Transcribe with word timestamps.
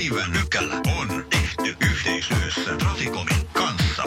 Päivän 0.00 0.32
pykälä 0.32 0.74
on 0.74 1.24
tehty 1.30 1.76
yhteistyössä 1.90 2.76
Traficomin 2.76 3.46
kanssa. 3.52 4.02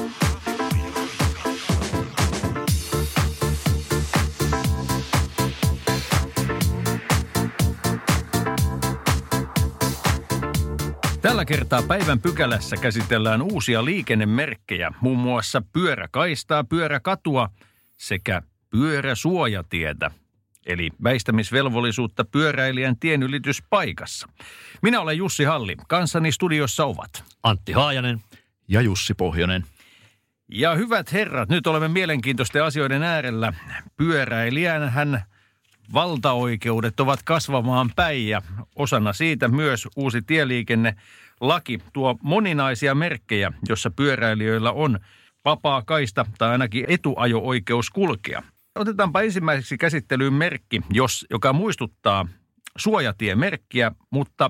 Tällä 11.22 11.46
kertaa 11.46 11.82
päivän 11.82 12.20
pykälässä 12.20 12.78
käsitellään 12.78 13.42
uusia 13.42 13.86
liikennemerkkejä, 13.86 14.92
muun 15.02 15.20
muassa 15.20 15.62
pyöräkaistaa, 15.74 16.64
pyöräkatua 16.64 17.50
sekä 17.98 18.42
pyöräsuojatietä, 18.70 20.12
eli 20.66 20.90
väistämisvelvollisuutta 21.04 22.26
pyöräilijän 22.26 23.00
tienylityspaikassa. 23.00 24.28
Minä 24.82 25.02
olen 25.02 25.18
Jussi 25.18 25.44
Halli, 25.44 25.76
kanssani 25.88 26.32
studiossa 26.32 26.86
ovat. 26.86 27.24
Antti 27.44 27.72
Haajanen. 27.72 28.22
ja 28.68 28.82
Jussi 28.82 29.14
Pohjonen. 29.14 29.66
Ja 30.48 30.76
hyvät 30.76 31.14
herrat, 31.14 31.50
nyt 31.50 31.68
olemme 31.68 31.88
mielenkiintoisten 31.88 32.64
asioiden 32.64 33.04
äärellä. 33.04 33.54
Pyöräilijän 33.98 34.90
hän 34.90 35.24
valtaoikeudet 35.94 37.00
ovat 37.00 37.24
kasvamaan 37.24 37.92
päin 37.96 38.28
ja 38.28 38.42
osana 38.76 39.14
siitä 39.14 39.48
myös 39.48 39.88
uusi 39.96 40.22
tieliikennelaki 40.22 41.80
tuo 41.94 42.18
moninaisia 42.24 42.96
merkkejä, 42.96 43.52
jossa 43.70 43.92
pyöräilijöillä 43.92 44.72
on 44.72 45.00
vapaa 45.46 45.82
kaista 45.82 46.26
tai 46.38 46.50
ainakin 46.50 46.86
etuajo-oikeus 46.88 47.90
kulkea. 47.90 48.44
Otetaanpa 48.76 49.22
ensimmäiseksi 49.22 49.78
käsittelyyn 49.78 50.34
merkki, 50.34 50.82
jos, 50.92 51.26
joka 51.30 51.54
muistuttaa 51.54 52.28
suojatiemerkkiä, 52.78 53.92
mutta 54.10 54.50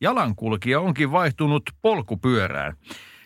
jalankulkija 0.00 0.80
onkin 0.80 1.12
vaihtunut 1.12 1.62
polkupyörään. 1.82 2.76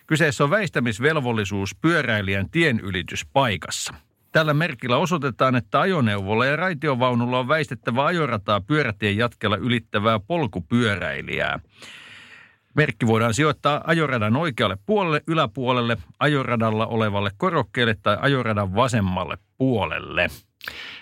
Kyseessä 0.06 0.44
on 0.44 0.50
väistämisvelvollisuus 0.50 1.76
pyöräilijän 1.80 2.50
tienylityspaikassa. 2.50 3.94
Tällä 4.32 4.54
merkillä 4.54 4.96
osoitetaan, 4.96 5.56
että 5.56 5.80
ajoneuvolla 5.80 6.46
ja 6.46 6.56
raitiovaunulla 6.56 7.38
on 7.38 7.48
väistettävä 7.48 8.06
ajorataa 8.06 8.60
pyörätien 8.60 9.16
jatkella 9.16 9.56
ylittävää 9.56 10.20
polkupyöräilijää. 10.20 11.60
Merkki 12.78 13.06
voidaan 13.06 13.34
sijoittaa 13.34 13.82
ajoradan 13.86 14.36
oikealle 14.36 14.78
puolelle, 14.86 15.22
yläpuolelle, 15.26 15.96
ajoradalla 16.18 16.86
olevalle 16.86 17.30
korokkeelle 17.36 17.96
tai 18.02 18.16
ajoradan 18.20 18.74
vasemmalle 18.74 19.38
puolelle. 19.56 20.30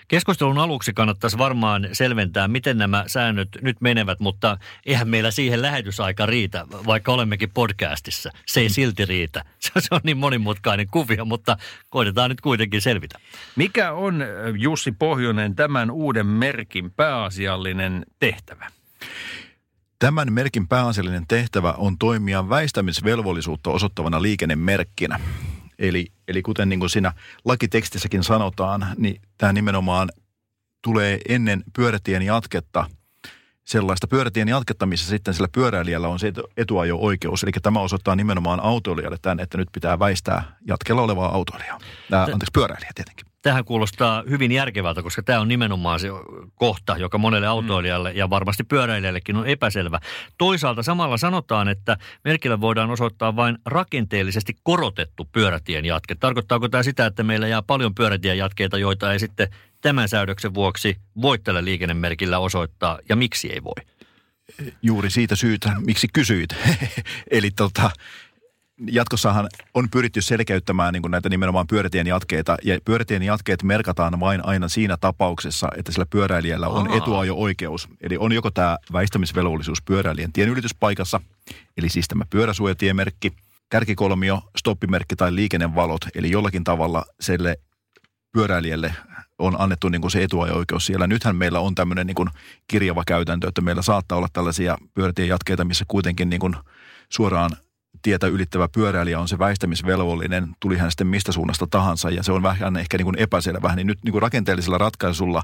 Keskustelun 0.07 0.57
aluksi 0.57 0.93
kannattaisi 0.93 1.37
varmaan 1.37 1.89
selventää, 1.91 2.47
miten 2.47 2.77
nämä 2.77 3.03
säännöt 3.07 3.49
nyt 3.61 3.81
menevät, 3.81 4.19
mutta 4.19 4.57
eihän 4.85 5.09
meillä 5.09 5.31
siihen 5.31 5.61
lähetysaika 5.61 6.25
riitä, 6.25 6.65
vaikka 6.85 7.11
olemmekin 7.11 7.49
podcastissa. 7.53 8.31
Se 8.45 8.59
ei 8.59 8.69
silti 8.69 9.05
riitä. 9.05 9.43
Se 9.79 9.87
on 9.91 10.01
niin 10.03 10.17
monimutkainen 10.17 10.87
kuvio, 10.91 11.25
mutta 11.25 11.57
koitetaan 11.89 12.29
nyt 12.29 12.41
kuitenkin 12.41 12.81
selvitä. 12.81 13.19
Mikä 13.55 13.91
on, 13.91 14.23
Jussi 14.57 14.91
Pohjonen, 14.91 15.55
tämän 15.55 15.91
uuden 15.91 16.25
merkin 16.25 16.91
pääasiallinen 16.91 18.05
tehtävä? 18.19 18.67
Tämän 19.99 20.33
merkin 20.33 20.67
pääasiallinen 20.67 21.27
tehtävä 21.27 21.71
on 21.71 21.97
toimia 21.97 22.49
väistämisvelvollisuutta 22.49 23.69
osoittavana 23.69 24.21
liikennemerkkinä. 24.21 25.19
Eli, 25.79 26.07
eli 26.27 26.41
kuten 26.41 26.69
niin 26.69 26.79
kuin 26.79 26.89
siinä 26.89 27.13
lakitekstissäkin 27.45 28.23
sanotaan, 28.23 28.87
niin 28.97 29.21
tämä 29.37 29.53
nimenomaan 29.53 30.09
tulee 30.81 31.19
ennen 31.29 31.63
pyörätien 31.75 32.21
jatketta 32.21 32.89
sellaista 33.67 34.07
pyörätien 34.07 34.47
jatketta, 34.47 34.85
missä 34.85 35.09
sitten 35.09 35.33
sillä 35.33 35.47
pyöräilijällä 35.51 36.07
on 36.07 36.19
se 36.19 36.27
etu- 36.27 36.47
etuajo-oikeus. 36.57 37.43
Eli 37.43 37.51
tämä 37.61 37.79
osoittaa 37.79 38.15
nimenomaan 38.15 38.59
autoilijalle 38.59 39.17
tämän, 39.21 39.39
että 39.39 39.57
nyt 39.57 39.69
pitää 39.71 39.99
väistää 39.99 40.57
jatkella 40.67 41.01
olevaa 41.01 41.35
autoilijaa. 41.35 41.79
Tämä, 42.09 42.23
anteeksi, 42.23 42.51
pyöräilijä 42.53 42.91
tietenkin. 42.95 43.26
Tähän 43.41 43.65
kuulostaa 43.65 44.23
hyvin 44.29 44.51
järkevältä, 44.51 45.03
koska 45.03 45.23
tämä 45.23 45.39
on 45.39 45.47
nimenomaan 45.47 45.99
se 45.99 46.07
kohta, 46.55 46.97
joka 46.97 47.17
monelle 47.17 47.47
autoilijalle 47.47 48.11
ja 48.11 48.29
varmasti 48.29 48.63
pyöräilijällekin 48.63 49.35
on 49.35 49.47
epäselvä. 49.47 49.99
Toisaalta 50.37 50.83
samalla 50.83 51.17
sanotaan, 51.17 51.67
että 51.67 51.97
merkillä 52.25 52.61
voidaan 52.61 52.91
osoittaa 52.91 53.35
vain 53.35 53.57
rakenteellisesti 53.65 54.53
korotettu 54.63 55.27
pyörätien 55.31 55.85
jatke. 55.85 56.15
Tarkoittaako 56.15 56.69
tämä 56.69 56.83
sitä, 56.83 57.05
että 57.05 57.23
meillä 57.23 57.47
jää 57.47 57.61
paljon 57.61 57.95
pyörätien 57.95 58.37
jatkeita, 58.37 58.77
joita 58.77 59.13
ei 59.13 59.19
sitten 59.19 59.47
tämän 59.81 60.09
säädöksen 60.09 60.53
vuoksi 60.53 60.97
voi 61.21 61.39
tällä 61.39 61.65
liikennemerkillä 61.65 62.39
osoittaa 62.39 62.99
ja 63.09 63.15
miksi 63.15 63.53
ei 63.53 63.63
voi? 63.63 63.85
Juuri 64.81 65.09
siitä 65.09 65.35
syytä, 65.35 65.75
miksi 65.85 66.07
kysyit. 66.13 66.49
Eli 67.31 67.51
tota, 67.51 67.91
jatkossahan 68.85 69.49
on 69.73 69.89
pyritty 69.89 70.21
selkeyttämään 70.21 70.93
niin 70.93 71.11
näitä 71.11 71.29
nimenomaan 71.29 71.67
pyörätien 71.67 72.07
jatkeita. 72.07 72.57
Ja 72.63 72.79
pyörätien 72.85 73.23
jatkeet 73.23 73.63
merkataan 73.63 74.19
vain 74.19 74.45
aina 74.45 74.67
siinä 74.67 74.97
tapauksessa, 74.97 75.67
että 75.77 75.91
sillä 75.91 76.05
pyöräilijällä 76.09 76.67
on 76.67 76.91
Aa. 76.91 76.97
etuajo-oikeus. 76.97 77.89
Eli 78.01 78.17
on 78.17 78.31
joko 78.31 78.51
tämä 78.51 78.77
väistämisvelvollisuus 78.93 79.81
pyöräilijän 79.81 80.33
tienylityspaikassa, 80.33 81.21
eli 81.77 81.89
siis 81.89 82.07
tämä 82.07 82.23
pyöräsuojatiemerkki, 82.29 83.33
kärkikolmio, 83.69 84.41
stoppimerkki 84.57 85.15
tai 85.15 85.35
liikennevalot. 85.35 86.01
Eli 86.15 86.31
jollakin 86.31 86.63
tavalla 86.63 87.05
sille 87.21 87.57
pyöräilijälle 88.33 88.95
on 89.39 89.61
annettu 89.61 89.89
niin 89.89 90.01
kuin 90.01 90.11
se 90.11 90.23
etuajo-oikeus 90.23 90.85
siellä. 90.85 91.07
Nythän 91.07 91.35
meillä 91.35 91.59
on 91.59 91.75
tämmöinen 91.75 92.07
niin 92.07 92.15
kuin 92.15 92.29
kirjava 92.67 93.03
käytäntö, 93.07 93.47
että 93.47 93.61
meillä 93.61 93.81
saattaa 93.81 94.17
olla 94.17 94.27
tällaisia 94.33 94.77
pyörätien 94.93 95.27
jatkeita, 95.27 95.65
missä 95.65 95.85
kuitenkin 95.87 96.29
niin 96.29 96.39
kuin 96.39 96.55
suoraan 97.09 97.51
tietä 98.07 98.27
ylittävä 98.27 98.67
pyöräilijä 98.67 99.19
on 99.19 99.27
se 99.27 99.39
väistämisvelvollinen, 99.39 100.47
tuli 100.59 100.77
hän 100.77 100.91
sitten 100.91 101.07
mistä 101.07 101.31
suunnasta 101.31 101.67
tahansa, 101.69 102.09
ja 102.09 102.23
se 102.23 102.31
on 102.31 102.43
vähän 102.43 102.77
ehkä 102.77 102.97
niin 102.97 103.05
kuin 103.05 103.19
epäselvä. 103.19 103.75
Niin 103.75 103.87
nyt 103.87 103.99
niin 104.03 104.11
kuin 104.11 104.21
rakenteellisella 104.21 104.77
ratkaisulla 104.77 105.43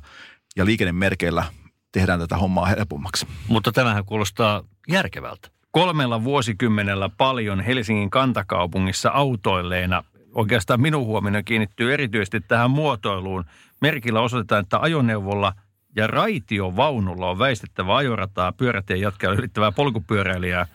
ja 0.56 0.66
liikennemerkeillä 0.66 1.44
tehdään 1.92 2.20
tätä 2.20 2.38
hommaa 2.38 2.66
helpommaksi. 2.66 3.28
Mutta 3.48 3.72
tämähän 3.72 4.06
kuulostaa 4.06 4.64
järkevältä. 4.90 5.50
kolmella 5.72 6.24
vuosikymmenellä 6.24 7.10
paljon 7.10 7.62
Helsingin 7.62 8.10
kantakaupungissa 8.10 9.10
autoilleena. 9.10 10.04
Oikeastaan 10.36 10.82
minun 10.82 11.06
huomioon 11.06 11.46
kiinnittyy 11.46 11.94
erityisesti 11.94 12.40
tähän 12.40 12.72
muotoiluun. 12.72 13.46
Merkillä 13.82 14.22
osoitetaan, 14.22 14.64
että 14.64 14.80
ajoneuvolla 14.80 15.54
ja 15.96 16.08
raitiovaunulla 16.08 17.30
on 17.30 17.40
väistettävä 17.40 17.96
ajorataa 17.96 18.52
pyörätien 18.52 19.02
jatkella 19.02 19.36
ylittävää 19.36 19.72
polkupyöräilijää. 19.72 20.68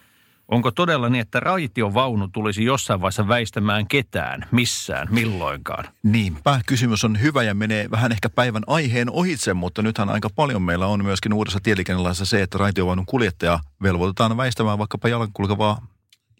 Onko 0.48 0.70
todella 0.70 1.08
niin, 1.08 1.20
että 1.20 1.40
raitiovaunu 1.40 2.28
tulisi 2.28 2.64
jossain 2.64 3.00
vaiheessa 3.00 3.28
väistämään 3.28 3.88
ketään, 3.88 4.46
missään, 4.50 5.08
milloinkaan? 5.10 5.84
Niinpä, 6.02 6.60
kysymys 6.66 7.04
on 7.04 7.20
hyvä 7.20 7.42
ja 7.42 7.54
menee 7.54 7.90
vähän 7.90 8.12
ehkä 8.12 8.28
päivän 8.28 8.62
aiheen 8.66 9.10
ohitse, 9.10 9.54
mutta 9.54 9.82
nythän 9.82 10.08
aika 10.08 10.30
paljon 10.30 10.62
meillä 10.62 10.86
on 10.86 11.04
myöskin 11.04 11.32
uudessa 11.32 11.58
tieliikennelaissa 11.62 12.24
se, 12.24 12.42
että 12.42 12.58
raitiovaunun 12.58 13.06
kuljettaja 13.06 13.60
velvoitetaan 13.82 14.36
väistämään 14.36 14.78
vaikkapa 14.78 15.08
jalankulkevaa 15.08 15.86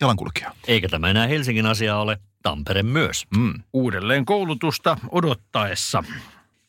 jalankulkijaa. 0.01 0.53
Eikä 0.69 0.89
tämä 0.89 1.11
enää 1.11 1.27
Helsingin 1.27 1.67
asia 1.67 1.99
ole, 1.99 2.19
Tampere 2.43 2.83
myös. 2.83 3.27
Mm. 3.37 3.55
uudelleen 3.73 4.25
koulutusta 4.25 4.97
odottaessa. 5.11 6.05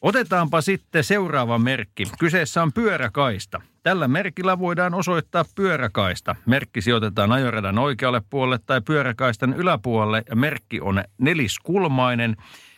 Otetaanpa 0.01 0.61
sitten 0.61 1.03
seuraava 1.03 1.57
merkki. 1.57 2.03
Kyseessä 2.19 2.63
on 2.63 2.73
pyöräkaista. 2.73 3.61
Tällä 3.83 4.07
merkillä 4.07 4.59
voidaan 4.59 4.93
osoittaa 4.93 5.45
pyöräkaista. 5.55 6.35
Merkki 6.45 6.81
sijoitetaan 6.81 7.31
ajoradan 7.31 7.79
oikealle 7.79 8.21
puolelle 8.29 8.59
tai 8.65 8.81
pyöräkaistan 8.81 9.53
yläpuolelle 9.53 10.23
ja 10.29 10.35
merkki 10.35 10.81
on 10.81 11.03
neliskulmainen. 11.17 12.35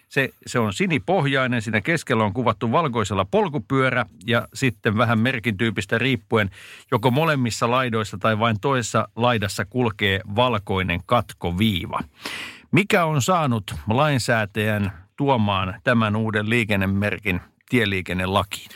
Se, 0.09 0.29
se 0.45 0.59
on 0.59 0.73
sinipohjainen, 0.73 1.61
siinä 1.61 1.81
keskellä 1.81 2.23
on 2.23 2.33
kuvattu 2.33 2.71
valkoisella 2.71 3.25
polkupyörä 3.25 4.05
ja 4.27 4.47
sitten 4.53 4.97
vähän 4.97 5.19
merkin 5.19 5.57
tyypistä 5.57 5.97
riippuen 5.97 6.49
joko 6.91 7.11
molemmissa 7.11 7.71
laidoissa 7.71 8.17
tai 8.17 8.39
vain 8.39 8.59
toisessa 8.59 9.07
laidassa 9.15 9.65
kulkee 9.65 10.21
valkoinen 10.35 10.99
katkoviiva. 11.05 11.99
Mikä 12.71 13.05
on 13.05 13.21
saanut 13.21 13.75
lainsäätäjän 13.89 14.91
tuomaan 15.21 15.81
tämän 15.83 16.15
uuden 16.15 16.49
liikennemerkin 16.49 17.41
tieliikennelakiin? 17.69 18.69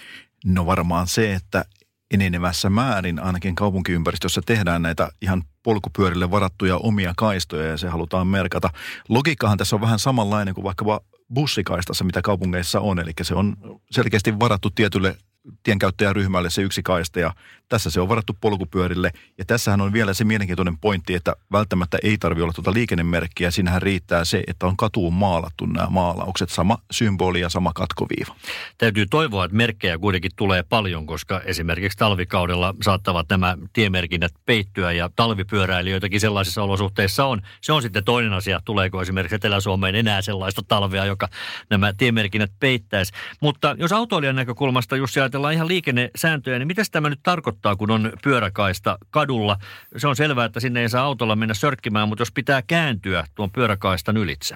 No 0.45 0.65
varmaan 0.65 1.07
se, 1.07 1.33
että 1.33 1.65
enenevässä 2.12 2.69
määrin 2.69 3.19
ainakin 3.19 3.56
kaupunkiympäristössä 3.56 4.42
tehdään 4.45 4.81
näitä 4.81 5.09
ihan 5.21 5.44
polkupyörille 5.63 6.31
varattuja 6.31 6.77
omia 6.77 7.13
kaistoja 7.18 7.68
ja 7.68 7.77
se 7.77 7.88
halutaan 7.88 8.27
merkata. 8.27 8.69
Logiikkahan 9.09 9.57
tässä 9.57 9.75
on 9.75 9.81
vähän 9.81 10.00
samanlainen 10.00 10.53
kuin 10.53 10.63
vaikkapa 10.63 11.01
bussikaistassa, 11.33 12.03
mitä 12.03 12.21
kaupungeissa 12.21 12.80
on. 12.80 13.00
Eli 13.00 13.12
se 13.21 13.36
on 13.36 13.57
selkeästi 13.91 14.39
varattu 14.39 14.69
tietylle 14.69 15.15
tienkäyttäjäryhmälle 15.63 16.50
se 16.50 16.62
yksi 16.62 16.83
kaista 16.83 17.19
ja 17.19 17.33
tässä 17.69 17.89
se 17.89 18.01
on 18.01 18.09
varattu 18.09 18.38
polkupyörille. 18.42 19.12
Ja 19.38 19.45
tässähän 19.45 19.81
on 19.81 19.94
vielä 19.94 20.13
se 20.13 20.24
mielenkiintoinen 20.24 20.77
pointti, 20.77 21.15
että 21.15 21.36
välttämättä 21.51 21.97
ei 22.03 22.18
tarvitse 22.18 22.44
olla 22.44 22.53
tuota 22.53 22.74
liikennemerkkiä. 22.74 23.51
Siinähän 23.51 23.81
riittää 23.81 24.25
se, 24.25 24.44
että 24.47 24.68
on 24.68 24.77
katuun 24.77 25.13
maalattu 25.13 25.65
nämä 25.65 25.88
maalaukset, 25.89 26.50
sama 26.50 26.77
symboli 26.92 27.42
ja 27.42 27.50
sama 27.50 27.71
katkoviiva. 27.75 28.36
Täytyy 28.77 29.06
toivoa, 29.06 29.45
että 29.45 29.57
merkkejä 29.57 29.97
kuitenkin 29.97 30.31
tulee 30.36 30.63
paljon, 30.63 31.06
koska 31.06 31.42
esimerkiksi 31.42 31.98
talvikaudella 31.98 32.75
saattavat 32.81 33.30
nämä 33.30 33.57
tiemerkinnät 33.74 34.33
peittyä 34.45 34.91
ja 34.91 35.09
talvipyöräilijöitäkin 35.15 36.19
sellaisissa 36.19 36.63
olosuhteissa 36.63 37.25
on. 37.25 37.41
Se 37.62 37.74
on 37.74 37.81
sitten 37.81 38.03
toinen 38.03 38.33
asia, 38.33 38.62
tuleeko 38.65 39.01
esimerkiksi 39.01 39.36
Etelä-Suomeen 39.36 39.95
enää 39.95 40.21
sellaista 40.21 40.62
talvea, 40.68 41.06
joka 41.06 41.30
nämä 41.69 41.94
tiemerkinnät 41.94 42.51
peittäisi. 42.59 43.13
Mutta 43.41 43.75
jos 43.80 43.91
autoilijan 43.91 44.36
näkökulmasta, 44.36 44.95
jos 44.95 45.13
ajatellaan 45.35 45.53
ihan 45.53 45.67
liikennesääntöjä, 45.67 46.59
niin 46.59 46.67
mitä 46.67 46.81
tämä 46.91 47.09
nyt 47.09 47.19
tarkoittaa, 47.23 47.75
kun 47.75 47.91
on 47.91 48.11
pyöräkaista 48.23 48.97
kadulla? 49.09 49.57
Se 49.97 50.07
on 50.07 50.15
selvää, 50.15 50.45
että 50.45 50.59
sinne 50.59 50.81
ei 50.81 50.89
saa 50.89 51.03
autolla 51.03 51.35
mennä 51.35 51.53
sörkkimään, 51.53 52.09
mutta 52.09 52.21
jos 52.21 52.31
pitää 52.31 52.61
kääntyä 52.61 53.27
tuon 53.35 53.51
pyöräkaistan 53.51 54.17
ylitse. 54.17 54.55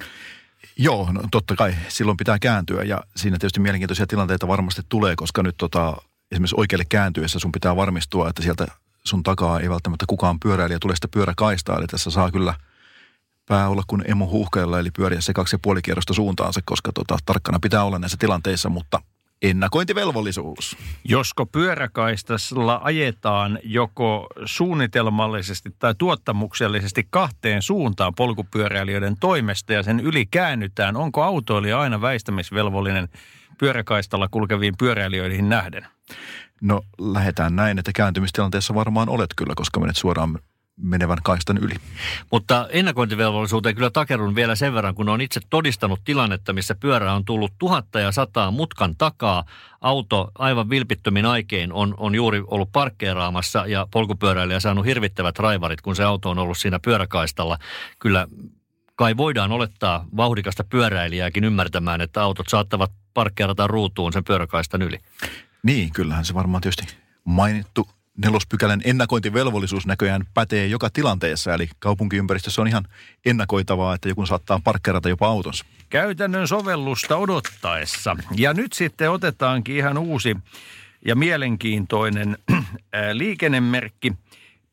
Joo, 0.78 1.12
no 1.12 1.22
totta 1.32 1.56
kai 1.56 1.76
silloin 1.88 2.18
pitää 2.18 2.40
kääntyä 2.40 2.84
ja 2.84 3.04
siinä 3.16 3.38
tietysti 3.38 3.60
mielenkiintoisia 3.60 4.08
tilanteita 4.08 4.48
varmasti 4.48 4.82
tulee, 4.90 5.16
koska 5.16 5.44
nyt 5.44 5.58
tota, 5.58 5.98
esimerkiksi 6.32 6.56
oikealle 6.58 6.86
kääntyessä 6.90 7.40
sun 7.40 7.52
pitää 7.52 7.76
varmistua, 7.76 8.30
että 8.30 8.42
sieltä 8.42 8.68
sun 9.04 9.24
takaa 9.24 9.60
ei 9.60 9.70
välttämättä 9.70 10.06
kukaan 10.08 10.40
pyöräilijä 10.40 10.78
tule 10.82 10.96
sitä 10.96 11.08
pyöräkaistaa. 11.08 11.78
Eli 11.78 11.88
tässä 11.88 12.12
saa 12.12 12.32
kyllä 12.32 12.54
pää 13.48 13.70
olla 13.70 13.84
kuin 13.88 14.04
emu 14.08 14.28
huuhkeilla, 14.28 14.80
eli 14.80 14.92
pyöriä 14.92 15.22
se 15.22 15.34
kaksi 15.34 15.56
ja 15.56 15.60
puoli 15.62 15.82
kierrosta 15.82 16.14
suuntaansa, 16.14 16.62
koska 16.66 16.92
tota, 16.92 17.18
tarkkana 17.26 17.60
pitää 17.60 17.84
olla 17.84 18.00
näissä 18.00 18.18
tilanteissa, 18.18 18.70
mutta 18.70 19.02
ennakointivelvollisuus. 19.42 20.78
Josko 21.04 21.46
pyöräkaistalla 21.46 22.82
ajetaan 22.84 23.60
joko 23.64 24.28
suunnitelmallisesti 24.46 25.70
tai 25.80 25.96
tuottamuksellisesti 25.98 27.08
kahteen 27.10 27.62
suuntaan 27.62 28.16
polkupyöräilijöiden 28.16 29.16
toimesta 29.20 29.74
ja 29.74 29.84
sen 29.84 30.00
yli 30.00 30.26
käännytään, 30.26 30.98
onko 30.98 31.24
autoilija 31.24 31.80
aina 31.80 32.02
väistämisvelvollinen 32.02 33.10
pyöräkaistalla 33.58 34.28
kulkeviin 34.32 34.78
pyöräilijöihin 34.78 35.50
nähden? 35.50 35.88
No 36.62 36.82
lähdetään 37.00 37.56
näin, 37.56 37.80
että 37.80 37.92
kääntymistilanteessa 37.96 38.76
varmaan 38.76 39.10
olet 39.10 39.30
kyllä, 39.36 39.54
koska 39.56 39.80
menet 39.80 39.98
suoraan 39.98 40.40
menevän 40.82 41.18
kaistan 41.24 41.58
yli. 41.58 41.76
Mutta 42.32 42.68
ennakointivelvollisuuteen 42.70 43.76
kyllä 43.76 43.90
takerun 43.90 44.36
vielä 44.36 44.56
sen 44.56 44.74
verran, 44.74 44.96
kun 44.96 45.10
on 45.10 45.22
itse 45.22 45.42
todistanut 45.50 46.00
tilannetta, 46.06 46.54
missä 46.54 46.76
pyörä 46.76 47.14
on 47.14 47.26
tullut 47.26 47.54
tuhatta 47.58 48.00
ja 48.00 48.12
sataa 48.12 48.52
mutkan 48.52 48.96
takaa. 48.98 49.44
Auto 49.82 50.32
aivan 50.38 50.70
vilpittömin 50.70 51.26
aikein 51.26 51.74
on, 51.74 51.94
on 51.98 52.16
juuri 52.16 52.44
ollut 52.48 52.72
parkkeeraamassa 52.72 53.66
ja 53.68 53.88
polkupyöräilijä 53.92 54.60
saanut 54.60 54.86
hirvittävät 54.86 55.40
raivarit, 55.40 55.82
kun 55.82 55.96
se 55.96 56.04
auto 56.04 56.30
on 56.30 56.40
ollut 56.40 56.58
siinä 56.58 56.80
pyöräkaistalla. 56.80 57.58
Kyllä 58.00 58.28
kai 58.96 59.18
voidaan 59.18 59.52
olettaa 59.52 60.06
vauhdikasta 60.18 60.64
pyöräilijääkin 60.64 61.44
ymmärtämään, 61.44 62.02
että 62.02 62.24
autot 62.24 62.48
saattavat 62.48 62.92
parkkeerata 63.14 63.68
ruutuun 63.68 64.14
sen 64.14 64.24
pyöräkaistan 64.24 64.82
yli. 64.82 65.00
Niin, 65.64 65.92
kyllähän 65.94 66.26
se 66.26 66.34
varmaan 66.34 66.62
tietysti 66.62 66.96
mainittu 67.24 67.88
nelospykälän 68.26 68.82
ennakointivelvollisuus 68.84 69.86
näköjään 69.86 70.26
pätee 70.34 70.68
joka 70.68 70.90
tilanteessa, 70.90 71.54
eli 71.54 71.70
kaupunkiympäristössä 71.80 72.62
on 72.62 72.68
ihan 72.68 72.86
ennakoitavaa, 73.26 73.96
että 73.96 74.10
joku 74.10 74.26
saattaa 74.26 74.62
parkkeerata 74.64 75.10
jopa 75.10 75.28
autonsa. 75.28 75.66
Käytännön 75.90 76.48
sovellusta 76.48 77.18
odottaessa. 77.18 78.18
Ja 78.36 78.54
nyt 78.54 78.74
sitten 78.74 79.12
otetaankin 79.12 79.76
ihan 79.76 79.98
uusi 79.98 80.38
ja 81.06 81.16
mielenkiintoinen 81.16 82.38
liikennemerkki– 83.14 84.14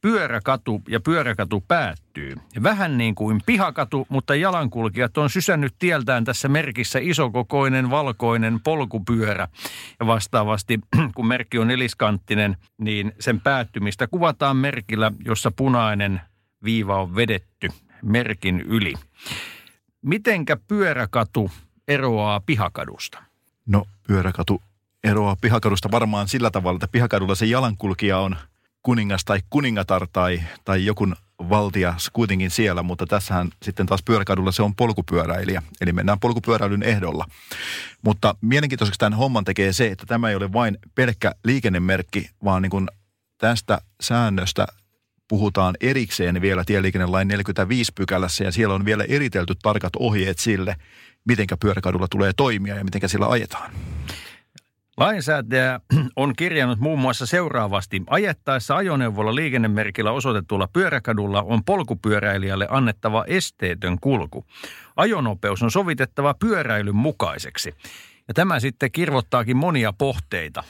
pyöräkatu 0.01 0.83
ja 0.89 1.01
pyöräkatu 1.01 1.65
päättyy. 1.69 2.35
Vähän 2.63 2.99
niin 2.99 3.15
kuin 3.15 3.41
pihakatu, 3.47 4.07
mutta 4.09 4.35
jalankulkijat 4.35 5.19
on 5.19 5.31
sysännyt 5.31 5.75
tieltään 5.79 6.25
tässä 6.25 6.49
merkissä 6.49 6.99
isokokoinen 7.03 7.91
valkoinen 7.91 8.61
polkupyörä. 8.61 9.49
Ja 10.01 10.07
vastaavasti, 10.07 10.81
kun 11.15 11.27
merkki 11.27 11.59
on 11.59 11.69
neliskanttinen, 11.69 12.57
niin 12.79 13.13
sen 13.21 13.41
päättymistä 13.41 14.07
kuvataan 14.07 14.57
merkillä, 14.57 15.13
jossa 15.25 15.51
punainen 15.51 16.21
viiva 16.65 17.03
on 17.03 17.17
vedetty 17.17 17.69
merkin 18.03 18.61
yli. 18.61 18.95
Mitenkä 20.03 20.57
pyöräkatu 20.69 21.51
eroaa 21.89 22.41
pihakadusta? 22.41 23.23
No 23.67 23.85
pyöräkatu 24.07 24.63
eroaa 25.05 25.37
pihakadusta 25.41 25.91
varmaan 25.91 26.29
sillä 26.29 26.51
tavalla, 26.51 26.77
että 26.77 26.89
pihakadulla 26.89 27.35
se 27.35 27.47
jalankulkija 27.47 28.19
on– 28.19 28.37
kuningas 28.87 29.25
tai 29.25 29.41
kuningatar 29.51 30.07
tai, 30.13 30.43
tai 30.65 30.85
joku 30.85 31.09
valtias 31.39 32.11
kuitenkin 32.13 32.51
siellä, 32.51 32.83
mutta 32.83 33.07
tässähän 33.07 33.49
sitten 33.63 33.87
taas 33.87 34.03
pyöräkadulla 34.03 34.53
se 34.53 34.63
on 34.63 34.75
polkupyöräilijä, 34.75 35.63
eli 35.81 35.93
mennään 35.93 36.21
polkupyöräilyn 36.21 36.83
ehdolla. 36.83 37.27
Mutta 38.03 38.35
mielenkiintoiseksi 38.41 38.99
tämän 38.99 39.19
homman 39.19 39.45
tekee 39.45 39.73
se, 39.73 39.87
että 39.87 40.07
tämä 40.07 40.31
ei 40.31 40.37
ole 40.37 40.53
vain 40.53 40.79
pelkkä 40.95 41.33
liikennemerkki, 41.45 42.31
vaan 42.45 42.63
niin 42.63 42.71
kuin 42.71 42.89
tästä 43.39 43.81
säännöstä 44.01 44.67
puhutaan 45.29 45.75
erikseen 45.81 46.41
vielä 46.41 46.65
tieliikennelain 46.65 47.29
45 47.29 47.93
pykälässä 47.95 48.45
ja 48.45 48.53
siellä 48.53 48.75
on 48.75 48.85
vielä 48.85 49.05
eritelty 49.09 49.55
tarkat 49.63 49.93
ohjeet 49.99 50.39
sille, 50.39 50.77
mitenkä 51.29 51.57
pyöräkadulla 51.57 52.07
tulee 52.11 52.33
toimia 52.37 52.77
ja 52.77 52.85
mitenkä 52.85 53.09
sillä 53.09 53.27
ajetaan. 53.27 53.73
Lainsäätäjä 54.97 55.81
on 56.17 56.37
kirjannut 56.37 56.79
muun 56.79 56.99
muassa 56.99 57.27
seuraavasti. 57.27 58.03
Ajettaessa 58.07 58.77
ajoneuvolla 58.77 59.35
liikennemerkillä 59.35 60.13
osoitetulla 60.13 60.69
pyöräkadulla 60.73 61.43
on 61.43 61.65
polkupyöräilijälle 61.65 62.67
annettava 62.71 63.25
esteetön 63.27 63.99
kulku. 64.01 64.47
Ajonopeus 64.97 65.63
on 65.63 65.71
sovitettava 65.71 66.35
pyöräilyn 66.35 66.97
mukaiseksi. 66.97 67.75
Ja 68.29 68.35
tämä 68.35 68.61
sitten 68.61 68.93
kirvottaakin 68.93 69.57
monia 69.57 69.93
pohteita. 69.93 70.65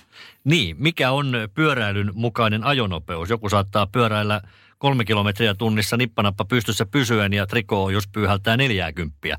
Niin, 0.45 0.77
mikä 0.79 1.11
on 1.11 1.33
pyöräilyn 1.55 2.11
mukainen 2.15 2.65
ajonopeus? 2.65 3.31
Joku 3.31 3.49
saattaa 3.49 3.87
pyöräillä 3.87 4.41
kolme 4.79 5.05
kilometriä 5.05 5.55
tunnissa 5.55 5.97
nippanappa 5.97 6.45
pystyssä 6.45 6.87
pysyen 6.87 7.33
ja 7.33 7.47
trikoo, 7.47 7.91
jos 7.91 8.09
pyyhältää 8.09 8.57
neljääkymppiä. 8.57 9.39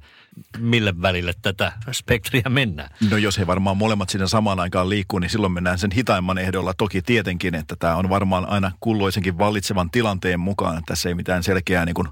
Mille 0.57 1.01
välille 1.01 1.33
tätä 1.41 1.73
spektriä 1.91 2.43
mennään? 2.49 2.89
No 3.09 3.17
jos 3.17 3.37
he 3.37 3.47
varmaan 3.47 3.77
molemmat 3.77 4.09
siinä 4.09 4.27
samaan 4.27 4.59
aikaan 4.59 4.89
liikkuu, 4.89 5.19
niin 5.19 5.29
silloin 5.29 5.53
mennään 5.53 5.79
sen 5.79 5.91
hitaimman 5.91 6.37
ehdolla. 6.37 6.73
Toki 6.73 7.01
tietenkin, 7.01 7.55
että 7.55 7.75
tämä 7.79 7.95
on 7.95 8.09
varmaan 8.09 8.49
aina 8.49 8.71
kulloisenkin 8.79 9.37
vallitsevan 9.37 9.91
tilanteen 9.91 10.39
mukaan. 10.39 10.77
Että 10.77 10.87
tässä 10.87 11.09
ei 11.09 11.15
mitään 11.15 11.43
selkeää 11.43 11.85
niin 11.85 11.95
kuin 11.95 12.07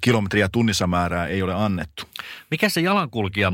kilometriä 0.00 0.48
tunnissa 0.52 0.86
määrää 0.86 1.26
ei 1.26 1.42
ole 1.42 1.54
annettu. 1.54 2.02
Mikä 2.50 2.68
se 2.68 2.80
jalankulkija 2.80 3.52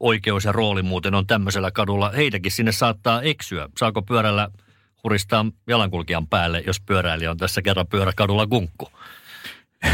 oikeus 0.00 0.44
ja 0.44 0.52
rooli 0.52 0.82
muuten 0.82 1.14
on 1.14 1.26
tämmöisellä 1.26 1.70
kadulla? 1.70 2.10
Heitäkin 2.10 2.52
sinne 2.52 2.72
saattaa 2.72 3.22
eksyä. 3.22 3.68
Saako 3.78 4.02
pyörällä– 4.02 4.48
huristaa 5.06 5.46
jalankulkijan 5.66 6.26
päälle, 6.26 6.62
jos 6.66 6.80
pyöräilijä 6.80 7.30
on 7.30 7.36
tässä 7.36 7.62
kerran 7.62 7.86
pyöräkadulla 7.86 8.46
kunkku? 8.46 8.88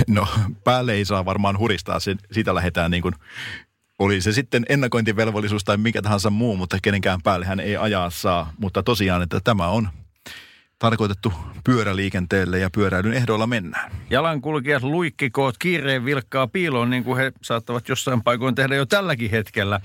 No 0.08 0.26
päälle 0.64 0.92
ei 0.92 1.04
saa 1.04 1.24
varmaan 1.24 1.58
huristaa, 1.58 1.98
sitä 2.32 2.54
lähdetään 2.54 2.90
niin 2.90 3.02
kuin, 3.02 3.14
oli 3.98 4.20
se 4.20 4.32
sitten 4.32 4.66
ennakointivelvollisuus 4.68 5.64
tai 5.64 5.76
mikä 5.76 6.02
tahansa 6.02 6.30
muu, 6.30 6.56
mutta 6.56 6.78
kenenkään 6.82 7.22
päälle 7.22 7.46
hän 7.46 7.60
ei 7.60 7.76
ajaa 7.76 8.10
saa. 8.10 8.52
Mutta 8.58 8.82
tosiaan, 8.82 9.22
että 9.22 9.40
tämä 9.44 9.68
on 9.68 9.88
tarkoitettu 10.82 11.32
pyöräliikenteelle 11.64 12.58
ja 12.58 12.70
pyöräilyn 12.70 13.12
ehdoilla 13.12 13.46
mennään. 13.46 13.92
Jalankulkijat 14.10 14.82
luikkikoot 14.82 15.58
kiireen 15.58 16.04
vilkkaa 16.04 16.46
piiloon, 16.46 16.90
niin 16.90 17.04
kuin 17.04 17.18
he 17.18 17.32
saattavat 17.42 17.88
jossain 17.88 18.22
paikoin 18.22 18.54
tehdä 18.54 18.74
jo 18.74 18.86
tälläkin 18.86 19.30
hetkellä. 19.30 19.80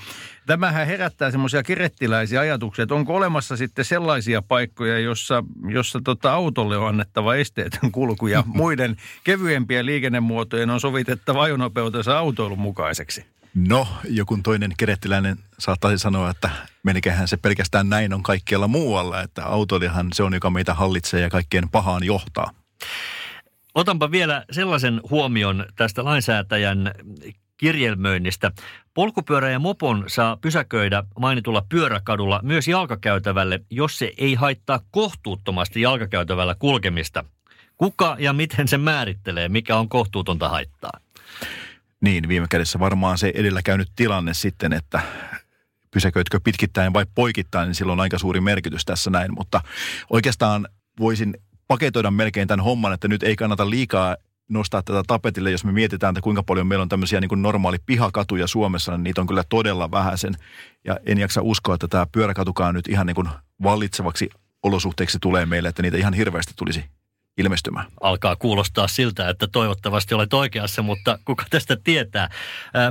Tämähän 0.46 0.88
herättää 0.88 1.32
semmoisia 1.32 1.64
kirettiläisiä 1.64 2.40
ajatuksia, 2.40 2.84
että 2.84 2.96
onko 2.96 3.16
olemassa 3.16 3.58
sitten 3.58 3.86
sellaisia 3.86 4.42
paikkoja, 4.42 5.00
jossa, 5.00 5.44
jossa 5.68 6.02
tota 6.04 6.34
autolle 6.34 6.78
on 6.78 6.88
annettava 6.88 7.36
esteetön 7.36 7.92
kulku 7.98 8.28
ja 8.28 8.44
muiden 8.46 8.96
kevyempien 9.24 9.86
liikennemuotojen 9.86 10.70
on 10.70 10.80
sovitettava 10.80 11.44
ajonopeutensa 11.44 12.18
autoilun 12.18 12.60
mukaiseksi. 12.60 13.26
No, 13.56 13.88
joku 14.10 14.40
toinen 14.44 14.72
kerettiläinen 14.78 15.38
saattaisi 15.60 16.02
sanoa, 16.02 16.30
että 16.30 16.50
menikähän 16.84 17.28
se 17.28 17.38
pelkästään 17.38 17.90
näin 17.90 18.14
on 18.14 18.24
kaikkialla 18.24 18.68
muualla, 18.68 19.22
että 19.22 19.46
autolihan 19.46 20.08
se 20.14 20.24
on, 20.24 20.34
joka 20.34 20.50
meitä 20.50 20.74
hallitsee 20.74 21.22
ja 21.22 21.30
kaikkien 21.30 21.70
pahaan 21.70 22.04
johtaa. 22.04 22.52
Otanpa 23.76 24.12
vielä 24.12 24.46
sellaisen 24.52 25.02
huomion 25.10 25.66
tästä 25.76 26.06
lainsäätäjän 26.06 26.92
kirjelmöinnistä. 27.58 28.52
Polkupyörä 28.94 29.50
ja 29.50 29.60
mopon 29.60 30.04
saa 30.08 30.38
pysäköidä 30.38 31.04
mainitulla 31.20 31.66
pyöräkadulla 31.70 32.40
myös 32.44 32.68
jalkakäytävälle, 32.68 33.60
jos 33.70 33.98
se 33.98 34.14
ei 34.18 34.36
haittaa 34.36 34.80
kohtuuttomasti 34.92 35.82
jalkakäytävällä 35.82 36.56
kulkemista. 36.56 37.24
Kuka 37.78 38.16
ja 38.20 38.34
miten 38.34 38.68
se 38.68 38.78
määrittelee, 38.78 39.50
mikä 39.50 39.78
on 39.78 39.90
kohtuutonta 39.90 40.50
haittaa? 40.50 41.00
Niin, 42.02 42.28
viime 42.28 42.48
kädessä 42.50 42.80
varmaan 42.80 43.18
se 43.18 43.32
edellä 43.36 43.62
käynyt 43.62 43.92
tilanne 43.96 44.34
sitten, 44.34 44.74
että 44.74 45.02
pysäköitkö 45.92 46.40
pitkittäin 46.44 46.94
vai 46.94 47.06
poikittain, 47.16 47.68
niin 47.68 47.76
silloin 47.76 48.00
on 48.00 48.04
aika 48.04 48.20
suuri 48.20 48.42
merkitys 48.42 48.86
tässä 48.86 49.10
näin. 49.10 49.34
Mutta 49.34 49.62
oikeastaan 50.10 50.68
voisin 51.00 51.38
paketoida 51.68 52.12
melkein 52.12 52.48
tämän 52.48 52.64
homman, 52.64 52.94
että 52.94 53.08
nyt 53.08 53.24
ei 53.24 53.36
kannata 53.36 53.70
liikaa 53.70 54.16
nostaa 54.50 54.84
tätä 54.84 55.04
tapetille, 55.08 55.52
jos 55.52 55.66
me 55.66 55.72
mietitään, 55.72 56.12
että 56.12 56.22
kuinka 56.22 56.44
paljon 56.44 56.68
meillä 56.68 56.84
on 56.84 56.90
tämmöisiä 56.90 57.22
niin 57.22 57.30
kuin 57.30 57.42
normaali 57.42 57.78
pihakatuja 57.86 58.48
Suomessa, 58.48 58.92
niin 58.92 59.04
niitä 59.04 59.22
on 59.22 59.28
kyllä 59.28 59.44
todella 59.50 59.92
vähäisen. 59.92 60.34
Ja 60.86 61.00
en 61.06 61.18
jaksa 61.18 61.42
uskoa, 61.42 61.76
että 61.76 61.88
tämä 61.88 62.06
pyöräkatukaan 62.12 62.76
nyt 62.76 62.88
ihan 62.88 63.08
niin 63.08 63.16
kuin 63.16 63.30
vallitsevaksi 63.64 64.30
olosuhteiksi 64.64 65.18
tulee 65.22 65.46
meille, 65.46 65.70
että 65.70 65.82
niitä 65.82 65.98
ihan 65.98 66.14
hirveästi 66.14 66.54
tulisi 66.56 66.86
ilmestymään. 67.38 67.86
Alkaa 68.02 68.36
kuulostaa 68.36 68.88
siltä, 68.88 69.30
että 69.30 69.48
toivottavasti 69.48 70.14
olet 70.16 70.34
oikeassa, 70.34 70.82
mutta 70.82 71.20
kuka 71.26 71.44
tästä 71.50 71.78
tietää? 71.84 72.30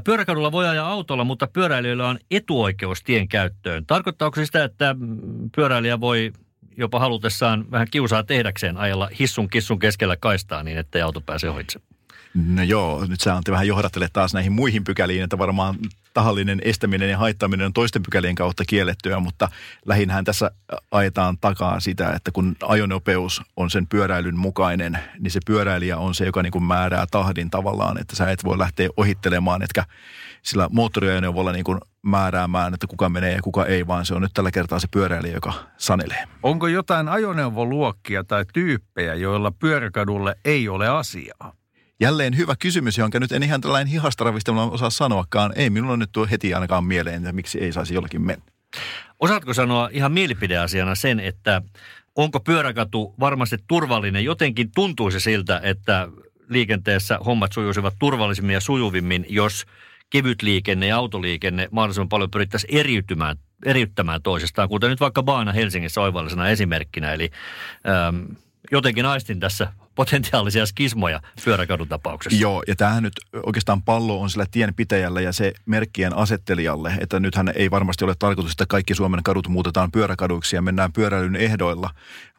Pyöräkadulla 0.04 0.52
voi 0.52 0.68
ajaa 0.68 0.88
autolla, 0.88 1.24
mutta 1.24 1.46
pyöräilijöillä 1.46 2.08
on 2.08 2.18
etuoikeus 2.30 3.02
tien 3.02 3.28
käyttöön. 3.28 3.86
Tarkoittaako 3.86 4.44
sitä, 4.44 4.64
että 4.64 4.96
pyöräilijä 5.56 6.00
voi 6.00 6.32
jopa 6.76 7.00
halutessaan 7.00 7.70
vähän 7.70 7.88
kiusaa 7.90 8.22
tehdäkseen 8.22 8.76
ajella 8.76 9.10
hissun 9.18 9.50
kissun 9.50 9.78
keskellä 9.78 10.16
kaistaa 10.16 10.62
niin, 10.62 10.78
ettei 10.78 11.02
auto 11.02 11.20
pääse 11.20 11.50
ohitse? 11.50 11.80
No 12.36 12.62
joo, 12.62 13.04
nyt 13.08 13.20
sä 13.20 13.36
Antti 13.36 13.50
vähän 13.50 13.66
johdattelet 13.66 14.12
taas 14.12 14.34
näihin 14.34 14.52
muihin 14.52 14.84
pykäliin, 14.84 15.22
että 15.22 15.38
varmaan 15.38 15.76
tahallinen 16.14 16.60
estäminen 16.64 17.10
ja 17.10 17.18
haittaminen 17.18 17.66
on 17.66 17.72
toisten 17.72 18.02
pykälien 18.02 18.34
kautta 18.34 18.64
kiellettyä, 18.64 19.20
mutta 19.20 19.48
lähinnähän 19.86 20.24
tässä 20.24 20.50
ajetaan 20.90 21.38
takaa 21.38 21.80
sitä, 21.80 22.12
että 22.12 22.30
kun 22.30 22.56
ajonopeus 22.62 23.42
on 23.56 23.70
sen 23.70 23.86
pyöräilyn 23.86 24.38
mukainen, 24.38 24.98
niin 25.18 25.30
se 25.30 25.40
pyöräilijä 25.46 25.96
on 25.96 26.14
se, 26.14 26.26
joka 26.26 26.42
niin 26.42 26.50
kuin 26.50 26.64
määrää 26.64 27.06
tahdin 27.10 27.50
tavallaan, 27.50 28.00
että 28.00 28.16
sä 28.16 28.30
et 28.30 28.44
voi 28.44 28.58
lähteä 28.58 28.88
ohittelemaan, 28.96 29.62
etkä 29.62 29.84
sillä 30.42 30.68
moottoriajoneuvolla 30.72 31.52
niin 31.52 31.64
kuin 31.64 31.80
määräämään, 32.02 32.74
että 32.74 32.86
kuka 32.86 33.08
menee 33.08 33.32
ja 33.32 33.42
kuka 33.42 33.66
ei, 33.66 33.86
vaan 33.86 34.06
se 34.06 34.14
on 34.14 34.22
nyt 34.22 34.34
tällä 34.34 34.50
kertaa 34.50 34.78
se 34.78 34.88
pyöräilijä, 34.90 35.34
joka 35.34 35.52
sanelee. 35.76 36.24
Onko 36.42 36.66
jotain 36.66 37.08
ajoneuvoluokkia 37.08 38.24
tai 38.24 38.44
tyyppejä, 38.52 39.14
joilla 39.14 39.50
pyöräkadulle 39.50 40.36
ei 40.44 40.68
ole 40.68 40.88
asiaa? 40.88 41.52
Jälleen 42.00 42.36
hyvä 42.36 42.54
kysymys, 42.58 42.98
jonka 42.98 43.20
nyt 43.20 43.32
en 43.32 43.42
ihan 43.42 43.60
tällainen 43.60 43.92
hihastaravistelma 43.92 44.64
osaa 44.64 44.90
sanoakaan. 44.90 45.52
Ei 45.56 45.70
minulla 45.70 45.96
nyt 45.96 46.12
tuo 46.12 46.26
heti 46.30 46.54
ainakaan 46.54 46.84
mieleen, 46.84 47.16
että 47.16 47.32
miksi 47.32 47.58
ei 47.58 47.72
saisi 47.72 47.94
jollakin 47.94 48.22
mennä. 48.22 48.44
Osaatko 49.20 49.54
sanoa 49.54 49.88
ihan 49.92 50.12
mielipideasiana 50.12 50.94
sen, 50.94 51.20
että 51.20 51.62
onko 52.16 52.40
pyöräkatu 52.40 53.14
varmasti 53.20 53.56
turvallinen? 53.68 54.24
Jotenkin 54.24 54.70
tuntuisi 54.74 55.20
siltä, 55.20 55.60
että 55.62 56.08
liikenteessä 56.48 57.18
hommat 57.18 57.52
sujuisivat 57.52 57.94
turvallisimmin 57.98 58.54
ja 58.54 58.60
sujuvimmin, 58.60 59.26
jos 59.28 59.66
kevyt 60.10 60.42
liikenne 60.42 60.86
ja 60.86 60.96
autoliikenne 60.96 61.68
mahdollisimman 61.70 62.08
paljon 62.08 62.30
pyrittäisiin 62.30 62.78
eriytymään, 62.78 63.36
eriyttämään 63.64 64.22
toisestaan, 64.22 64.68
kuten 64.68 64.90
nyt 64.90 65.00
vaikka 65.00 65.22
Baana 65.22 65.52
Helsingissä 65.52 66.00
oivallisena 66.00 66.48
esimerkkinä. 66.48 67.12
Eli 67.12 67.30
ähm, 67.88 68.24
jotenkin 68.70 69.06
aistin 69.06 69.40
tässä 69.40 69.72
potentiaalisia 69.94 70.66
skismoja 70.66 71.20
pyöräkadun 71.44 71.88
tapauksessa. 71.88 72.40
Joo, 72.40 72.62
ja 72.68 72.76
tämähän 72.76 73.02
nyt 73.02 73.12
oikeastaan 73.42 73.82
pallo 73.82 74.20
on 74.20 74.30
sillä 74.30 74.46
tienpitäjällä 74.50 75.20
ja 75.20 75.32
se 75.32 75.52
merkkien 75.66 76.16
asettelijalle, 76.16 76.94
että 77.00 77.20
nythän 77.20 77.52
ei 77.54 77.70
varmasti 77.70 78.04
ole 78.04 78.14
tarkoitus, 78.18 78.52
että 78.52 78.66
kaikki 78.68 78.94
Suomen 78.94 79.22
kadut 79.22 79.48
muutetaan 79.48 79.92
pyöräkaduiksi 79.92 80.56
ja 80.56 80.62
mennään 80.62 80.92
pyöräilyn 80.92 81.36
ehdoilla, 81.36 81.90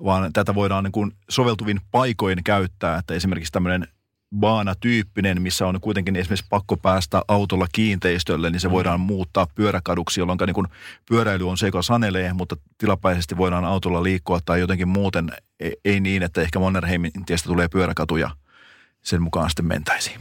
vaan 0.04 0.34
tätä 0.34 0.56
voidaan 0.56 0.84
niin 0.84 0.92
kuin 0.92 1.12
soveltuvin 1.30 1.82
paikoin 1.92 2.44
käyttää, 2.44 2.98
että 2.98 3.14
esimerkiksi 3.14 3.52
tämmöinen 3.52 3.88
baana-tyyppinen, 4.36 5.42
missä 5.42 5.68
on 5.68 5.82
kuitenkin 5.82 6.16
esimerkiksi 6.16 6.46
pakko 6.50 6.78
päästä 6.78 7.22
autolla 7.28 7.68
kiinteistölle, 7.72 8.50
niin 8.50 8.60
se 8.60 8.68
mm. 8.68 8.72
voidaan 8.72 9.00
muuttaa 9.00 9.48
pyöräkaduksi, 9.56 10.20
jolloin 10.20 10.40
niin 10.46 10.54
kuin 10.54 10.68
pyöräily 11.10 11.50
on 11.50 11.58
se, 11.58 11.66
joka 11.66 11.82
sanelee, 11.82 12.34
mutta 12.34 12.56
tilapäisesti 12.78 13.38
voidaan 13.38 13.66
autolla 13.66 14.04
liikkua 14.04 14.40
tai 14.46 14.60
jotenkin 14.60 14.88
muuten, 14.88 15.32
ei 15.86 16.00
niin, 16.00 16.24
että 16.24 16.42
ehkä 16.42 16.60
Mannerheimin 16.60 17.12
tiestä 17.26 17.48
tulee 17.48 17.68
pyöräkatu 17.68 18.18
ja 18.18 18.30
sen 19.04 19.22
mukaan 19.22 19.50
sitten 19.50 19.66
mentäisiin. 19.66 20.20